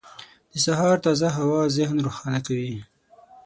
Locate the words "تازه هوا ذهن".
1.05-1.97